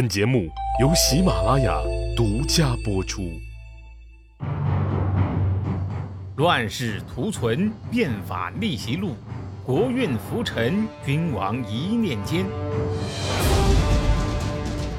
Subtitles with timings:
[0.00, 0.48] 本节目
[0.80, 1.78] 由喜马拉雅
[2.16, 3.38] 独家播出。
[6.36, 9.14] 乱世图存，变法逆袭录，
[9.62, 12.46] 国运浮沉，君王一念间。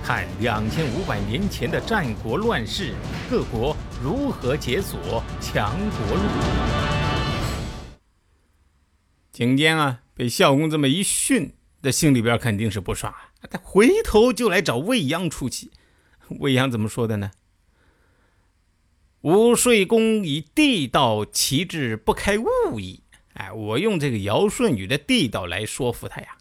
[0.03, 2.93] 看两千五百年前的战国乱世，
[3.27, 6.23] 各国如何解锁强国路。
[9.31, 13.13] 景监啊，被孝公这么一训，那心里边肯定是不爽。
[13.49, 15.71] 他回头就来找未央出气。
[16.39, 17.31] 未央怎么说的呢？
[19.21, 23.03] 吾睡公以地道其志不开物矣。
[23.33, 26.37] 哎，我用这个尧舜禹的地道来说服他呀。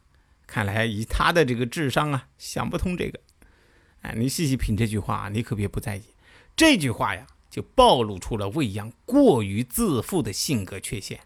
[0.47, 3.21] 看来以他的这个智商啊，想不通这个。
[4.03, 6.03] 哎，你细细品这句话，你可别不在意。
[6.57, 11.21] 这句话呀，就暴露出了未央过于自负的性格缺陷，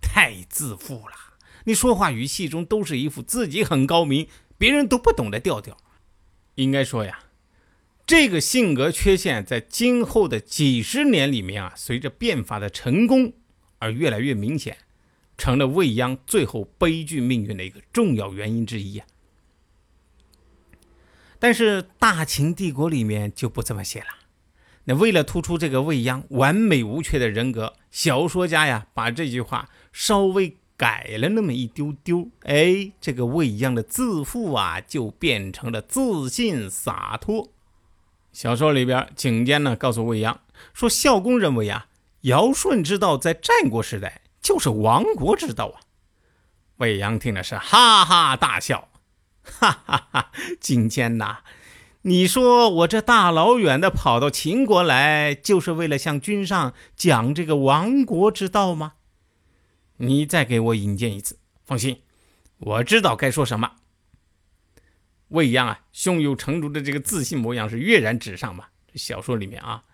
[0.00, 1.35] 太自负了。
[1.66, 4.26] 你说话语气中都是一副自己很高明。
[4.58, 5.76] 别人都不懂的调调，
[6.54, 7.18] 应该说呀，
[8.06, 13.34] 这个性格缺陷在今后的几十年里面啊，随着变法的成功
[13.80, 14.78] 而越来越明显，
[15.36, 19.06] 成了未央最后悲剧命运的一个重要原因之一啊。
[21.38, 24.06] 但是《大秦帝国》里面就不这么写了。
[24.84, 30.56] 那为了突出这个未央完美无缺的人格，小说家呀，把这句话稍微。
[30.76, 37.48] 改了那么一丢丢，哎，这个未央的自负啊，就变成了自信洒脱。
[38.32, 40.40] 小说里边，景监呢告诉未央
[40.74, 41.86] 说，孝公认为啊，
[42.22, 45.80] 尧舜之道在战国时代就是亡国之道啊。
[46.76, 48.88] 未央听了是哈哈大笑，
[49.42, 51.38] 哈哈哈，景监呐，
[52.02, 58.92] 你说我这大老远的跑到秦国来，就是为了向君上讲这个亡国之道吗？
[59.98, 62.02] 你再给我引荐一次，放心，
[62.58, 63.72] 我知道该说什么。
[65.28, 68.66] 未央啊，胸有成竹的这个自信模样是跃然纸上嘛。
[68.94, 69.84] 小说里面啊，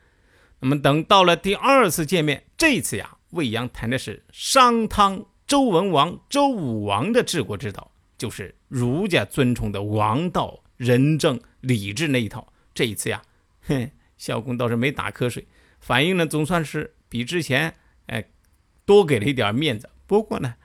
[0.61, 12.53] 那么等到了第二次见面，这次呀，未央谈的是商汤、周文王、周武王的治国之道，就是儒家尊崇的王道、仁政、礼智那一套。
[12.75, 13.23] 这一次呀，
[13.63, 15.47] 哼，孝公倒是没打瞌睡，
[15.81, 17.75] 反应呢总算是比之前
[18.07, 18.25] 哎
[18.85, 19.89] 多给了一点面子。
[20.13, 20.57] 不过呢，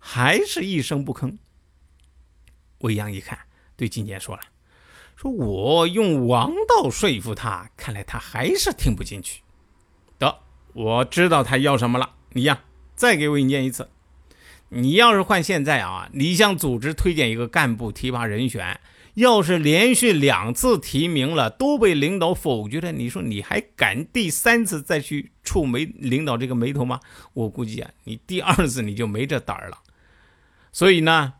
[0.00, 1.38] 还是一声不吭。
[2.78, 3.38] 未央一看，
[3.76, 4.42] 对金坚说了
[5.14, 9.42] ：“说我用王道说服他，看来他还是听不进去。
[10.18, 10.40] 得，
[10.72, 12.16] 我知道他要什么了。
[12.32, 12.64] 你呀，
[12.96, 13.88] 再给我引荐一次。
[14.70, 18.80] 你要是换现在啊，你向组织推荐一个干部提拔人选。”
[19.18, 27.00] 要是连续两次提名了都被领导否决了，你说你还敢第三次再去触眉领导这个眉头吗？
[27.32, 29.82] 我估计啊，你第二次你就没这胆儿了。
[30.70, 31.34] 所以呢，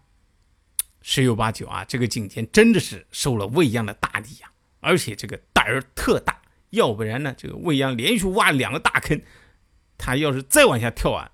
[1.02, 4.50] 十有八九啊，这个景天真的是受了未央的大礼呀，
[4.80, 6.42] 而且这个胆儿特大。
[6.70, 9.22] 要不然呢，这个未央连续挖两个大坑，
[9.96, 11.30] 他要是再往下跳啊，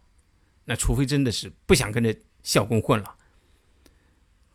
[0.66, 3.14] 那除非真的是不想跟着孝公混了。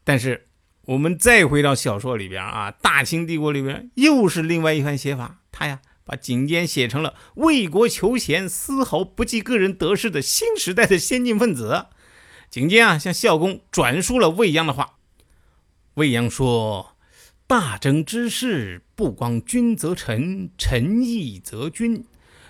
[0.04, 0.46] 但是。
[0.86, 5.42] 我们再回到小说里边啊，《大清帝国》里边又是另外一番写法。
[5.52, 11.88] 他呀，把景监写成了为国求贤、丝毫不计个人得失的新时代的先进分子。
[12.50, 14.96] 景监啊，向孝公转述了未央的话。
[15.96, 16.96] 未央说
[17.46, 22.04] ：“大政之事，不光君则臣，臣亦则君；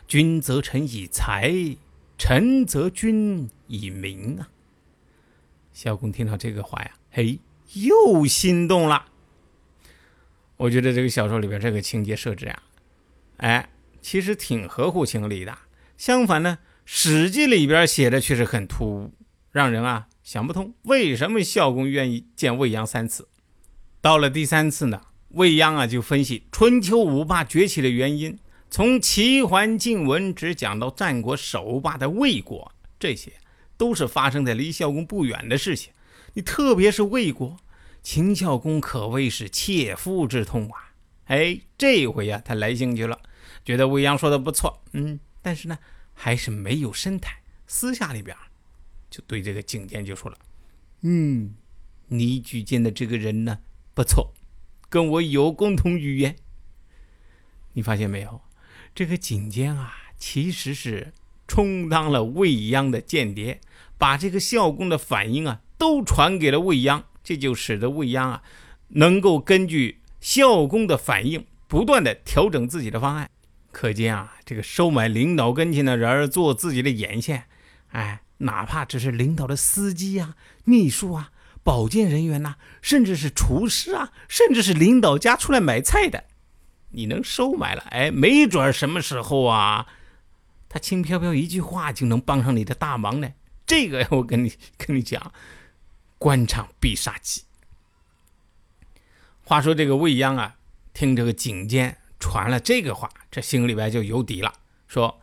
[0.08, 1.76] 君则臣以才，
[2.18, 4.48] 臣则君以名啊。”
[5.74, 7.40] 孝公听到这个话呀，嘿。
[7.74, 9.06] 又心动了，
[10.58, 12.64] 我觉得这个小说里边这个情节设置啊，
[13.38, 13.70] 哎，
[14.02, 15.58] 其实挺合乎情理的。
[15.98, 19.12] 相反呢，《史记》里边写的却是很突兀，
[19.52, 23.28] 让人啊想不通为什么孝公愿意见未央三次。
[24.02, 33.34] 到了第三次呢，未央啊就分析春秋五霸崛起的原因，从齐桓晋文只讲到战国首霸的魏国，这些
[33.78, 35.94] 都是发生在离孝公不远的事情。
[36.34, 37.58] 你特别是魏国，
[38.02, 40.94] 秦孝公可谓是切肤之痛啊！
[41.26, 43.20] 哎，这回呀，他来兴趣了，
[43.64, 45.78] 觉得未央说的不错，嗯，但是呢，
[46.14, 47.36] 还是没有深谈。
[47.68, 48.36] 私下里边，
[49.10, 50.38] 就对这个景监就说了
[51.02, 51.54] ：“嗯，
[52.08, 53.60] 你举荐的这个人呢，
[53.94, 54.34] 不错，
[54.90, 56.36] 跟我有共同语言。
[57.74, 58.42] 你发现没有？
[58.96, 61.14] 这个景监啊，其实是
[61.48, 63.62] 充当了未央的间谍，
[64.00, 68.44] 把这个孝公的反应啊。”都传给了未央，这就使得未央啊，
[68.90, 73.32] 能够根据孝公的反应，不断的调整自己的方案。
[73.72, 77.46] 可见啊，这个收买领导跟前的人做自己的眼线，
[77.92, 80.36] 哎，哪怕只是领导的司机啊、
[80.66, 81.32] 秘书啊，
[81.64, 86.26] 保健人员呐、甚至是厨师啊，甚至是领导家出来买菜的，
[86.90, 89.88] 你能收买了，哎，没准什么时候啊，
[90.68, 93.30] 他轻飘飘一句话就能帮上你的大忙呢。
[93.66, 95.32] 这个我跟你跟你讲，
[96.20, 97.46] 官场必杀技。
[99.44, 100.58] 话说这个未央啊，
[100.94, 104.54] 听这个景监传了这个话，这心里边就有底了，
[104.88, 105.20] 说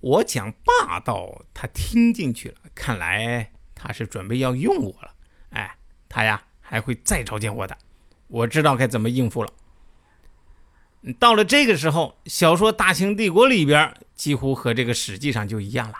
[0.00, 5.14] 我讲霸道，他听进去了，看来他是准备要用我了。
[5.50, 5.76] 哎，
[6.08, 7.78] 他呀还会再召见我的，
[8.26, 9.52] 我知道该怎么应付了。
[11.18, 15.98] 到了这个时候，小说《大清帝国》里边几乎和这个《史记》上就一样了。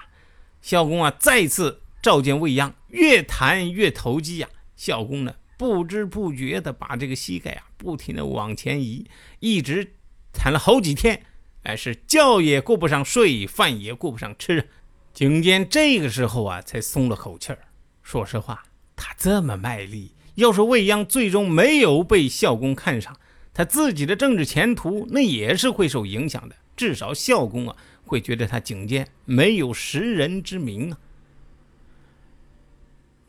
[0.63, 4.49] 孝公啊再次召见未央，越谈越投机呀。
[4.75, 9.07] 孝公呢不知不觉的把这个膝盖啊不停的往前移，
[9.39, 9.95] 一直
[10.33, 11.23] 谈了好几天。
[11.63, 14.69] 哎，是觉也顾不上睡，饭也顾不上吃。
[15.15, 17.61] 景监这个时候啊才松了口气儿。
[18.03, 18.65] 说实话，
[18.97, 23.17] 他这么卖力，要是未央最终没有被孝公看上，
[23.55, 26.57] 他自己的政治前途那也是会受影响的。
[26.75, 30.99] 至少孝公啊会觉得他景监没有识人之明啊。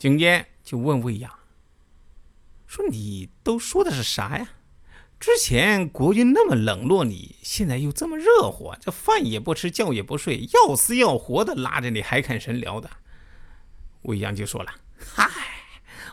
[0.04, 1.32] 景监就问未央
[2.68, 4.50] 说：“你都说的是啥呀？
[5.18, 12.90] 之前国君那么冷落你，现在又这么热火，这饭也不吃，觉也不睡，要死要活的拉着你还看神聊的。”
[14.04, 15.32] 未央就说了：“嗨，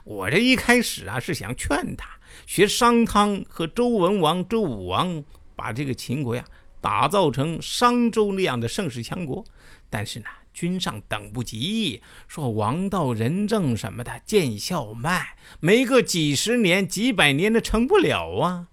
[0.05, 2.09] 我这一开始啊是想劝他
[2.47, 5.25] 学商汤和周文王、周武王，
[5.57, 6.45] 把这个秦国呀
[6.81, 9.45] 打造成商周那样的盛世强国。
[9.89, 15.27] 但是呢，君上等不及，说王道仁政什么的见效慢，
[15.61, 18.69] 没个几十年、几百年的成不了啊。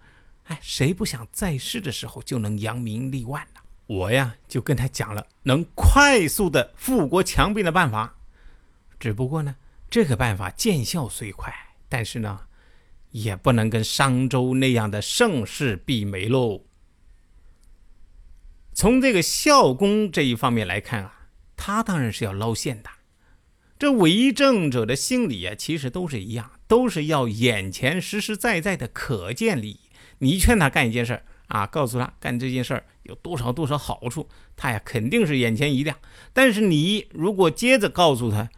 [0.46, 3.62] 哎，谁不想在世的时候就能扬名立万呢？
[3.88, 8.18] 我呀就跟他讲了能快速的富国强兵的办法。”
[9.00, 9.56] 只不过呢，
[9.90, 11.54] 这个办法见效虽快，
[11.88, 12.42] 但是呢，
[13.12, 16.64] 也不能跟商周那样的盛世媲美喽。
[18.74, 21.17] 从这个孝公这一方面来看啊，
[21.58, 22.90] 他当然是要捞现的。
[23.78, 29.80] 这为政者的心理啊，其实都是一样，都是要眼前实实在在的可见利益。
[30.20, 35.98] 你劝他干一件事儿啊，告诉他干这件事儿有多少多少好处，他呀肯定是眼前一亮。
[36.34, 38.50] 但是你如果接着告诉他，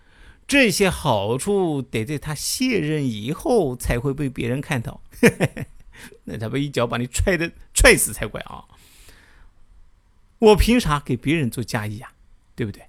[0.48, 5.02] 这些好处得在他卸任以后才会被别人看到，
[6.24, 8.64] 那他不一脚把你踹的踹死才怪啊！
[10.40, 12.14] 我凭啥给别人做嫁衣啊？
[12.56, 12.82] 对不对？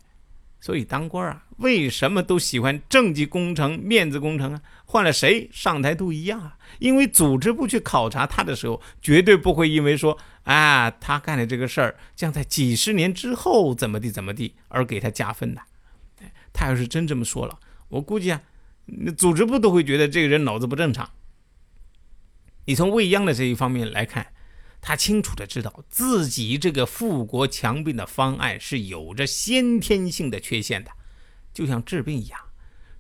[0.61, 4.61] 所以当官啊，为什么都喜欢政绩工程、面子工程啊？
[4.85, 6.59] 换了谁上台都一样啊！
[6.79, 15.63] 因为组织部去考察他的时候，绝对不会因为说啊他干的这个事儿将在几十年之后怎么地怎么地而给他加分的。
[16.53, 17.59] 他要是真这么说了，
[17.89, 18.43] 我估计啊，
[18.85, 21.09] 那组织部都会觉得这个人脑子不正常。
[22.67, 24.27] 你从未央的这一方面来看，
[24.81, 30.91] 他清楚的知道自己这个富国强兵的方案是有着先天性的缺陷的，
[31.53, 32.41] 就像治病一样，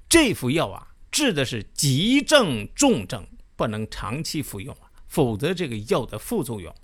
[0.09, 6.75] 这副药啊，治的是急症重症，不能长期服用啊，否则这个药的副作用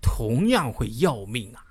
[0.00, 1.66] 同样会要命啊。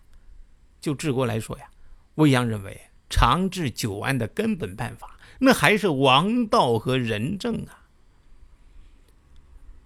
[0.79, 1.69] 就治国来说呀，
[2.15, 2.79] 未央认为
[3.09, 7.85] 长治久安的根本办法，那还是王道和仁政啊。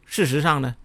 [0.06, 0.76] 事实上呢，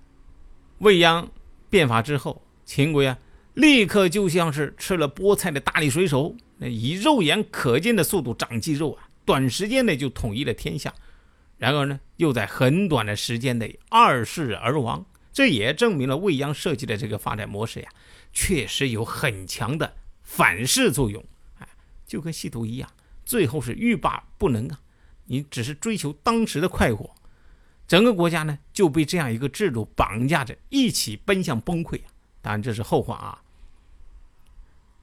[0.79, 1.31] 未央
[1.71, 3.17] 变法之后，秦国呀，
[3.55, 10.93] 立刻就像是吃了菠菜的大力水手，那以肉眼可见的速度长肌肉啊，短时间内就统一了天下。
[11.57, 17.89] 然而呢，又在很短的时间内二世而亡，这也证明了未央设计的这个发展模式呀，
[18.33, 21.25] 确实有很强的反噬作用。
[21.59, 21.69] 哎，
[22.07, 22.91] 就跟吸毒一样，
[23.25, 24.81] 最后是欲罢不能啊！
[25.27, 27.15] 你只是追求当时的快活。
[27.91, 32.01] 整个国家呢就被这样一个制度绑架着，一起奔向崩溃！
[32.41, 33.43] 当然这是后话啊。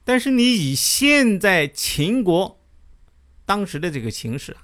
[0.06, 2.62] 但是你以现在秦国
[3.46, 4.62] 当时的这个形势啊，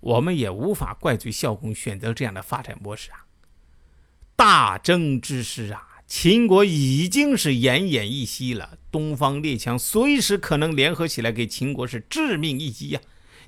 [0.00, 3.24] 我们也无法怪罪孝公选择这样的发展模式啊。
[4.36, 13.00] 大争之时啊，秦国已经是奄奄一息了，东方列强随时可能联合起来给秦国是致命一击呀！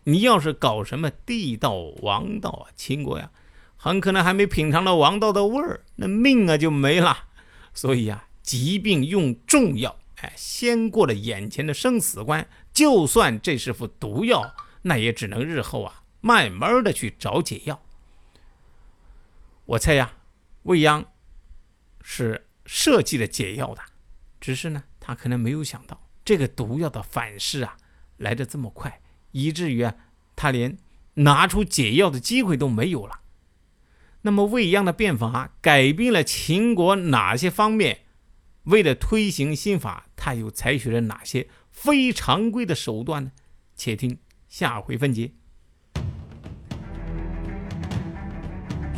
[0.05, 3.31] 你要是搞什么地道王道啊，秦国呀。
[3.87, 7.29] 很可能还没品尝到王道的味儿，那命啊就没了。
[7.73, 12.49] 所以啊，疾病用重药，哎，先过了眼前的生死关。
[12.73, 17.81] 就算这是副毒药，那也只能日后啊慢慢的去找解药。
[19.67, 20.15] 我猜呀，
[20.65, 21.05] 未央
[22.03, 23.81] 是设计了解药的，
[24.41, 27.77] 只是呢，他可能没有想到这个毒药的反噬啊
[28.17, 29.01] 来的这么快，
[29.31, 29.95] 以至于啊，
[30.35, 30.77] 他连
[31.15, 33.21] 拿出解药的机会都没有了。
[34.27, 38.01] 那么未央的变法改变了秦国哪些方面？
[38.65, 43.31] 为了推行新法，他又采取了哪些非常规的手段呢？
[43.77, 44.19] 且听
[44.49, 45.31] 下回分解。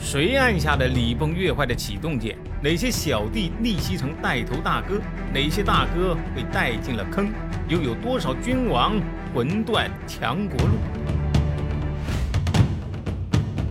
[0.00, 2.38] 谁按下了礼崩乐坏的启动键？
[2.62, 4.99] 哪些小弟逆袭成带头大哥？
[5.35, 7.30] 哪些大哥被带进了坑？
[7.68, 8.99] 又有多少君王
[9.35, 10.98] 魂断强国路？